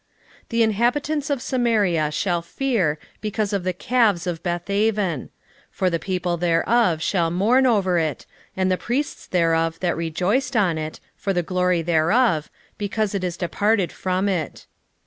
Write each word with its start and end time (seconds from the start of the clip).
10:5 0.45 0.49
The 0.49 0.63
inhabitants 0.63 1.29
of 1.29 1.43
Samaria 1.43 2.09
shall 2.09 2.41
fear 2.41 2.97
because 3.21 3.53
of 3.53 3.63
the 3.63 3.71
calves 3.71 4.25
of 4.25 4.41
Bethaven: 4.41 5.29
for 5.69 5.91
the 5.91 5.99
people 5.99 6.37
thereof 6.37 7.03
shall 7.03 7.29
mourn 7.29 7.67
over 7.67 7.99
it, 7.99 8.25
and 8.57 8.71
the 8.71 8.77
priests 8.81 9.27
thereof 9.27 9.79
that 9.81 9.95
rejoiced 9.95 10.55
on 10.57 10.79
it, 10.79 10.99
for 11.15 11.33
the 11.33 11.43
glory 11.43 11.83
thereof, 11.83 12.49
because 12.79 13.13
it 13.13 13.23
is 13.23 13.37
departed 13.37 13.91
from 13.91 14.27
it. 14.27 14.65